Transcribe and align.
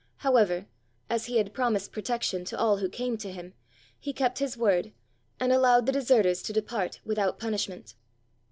However, 0.25 0.65
as 1.11 1.25
he 1.27 1.37
had 1.37 1.53
promised 1.53 1.91
protection 1.91 2.43
to 2.45 2.57
all 2.57 2.77
who 2.77 2.89
came 2.89 3.19
to 3.19 3.31
him, 3.31 3.53
he 3.99 4.13
kept 4.13 4.39
his 4.39 4.57
word, 4.57 4.93
and 5.39 5.51
allowed 5.53 5.85
the 5.85 5.91
deserters 5.91 6.41
to 6.41 6.53
depart 6.53 6.99
without 7.05 7.37
punishment. 7.37 7.93